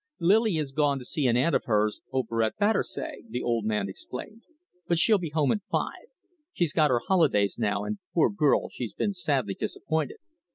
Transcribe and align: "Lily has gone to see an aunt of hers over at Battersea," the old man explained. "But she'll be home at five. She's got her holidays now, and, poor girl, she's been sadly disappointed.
"Lily 0.19 0.55
has 0.55 0.71
gone 0.71 0.97
to 0.97 1.05
see 1.05 1.27
an 1.27 1.37
aunt 1.37 1.53
of 1.53 1.65
hers 1.65 2.01
over 2.11 2.41
at 2.41 2.57
Battersea," 2.57 3.21
the 3.29 3.43
old 3.43 3.65
man 3.65 3.87
explained. 3.87 4.41
"But 4.87 4.97
she'll 4.97 5.19
be 5.19 5.29
home 5.29 5.51
at 5.51 5.61
five. 5.71 6.07
She's 6.53 6.73
got 6.73 6.89
her 6.89 7.01
holidays 7.07 7.59
now, 7.59 7.83
and, 7.83 7.99
poor 8.15 8.31
girl, 8.31 8.69
she's 8.69 8.95
been 8.95 9.13
sadly 9.13 9.53
disappointed. 9.53 10.17